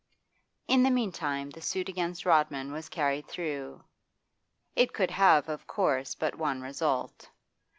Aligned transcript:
In 0.67 0.81
the 0.81 0.89
meantime 0.89 1.51
the 1.51 1.61
suit 1.61 1.87
against 1.87 2.25
Rodman 2.25 2.71
was 2.71 2.89
carried 2.89 3.27
through, 3.27 3.83
it 4.75 4.93
could 4.93 5.11
have 5.11 5.47
of 5.47 5.67
course 5.67 6.15
but 6.15 6.33
one 6.33 6.59
result. 6.59 7.29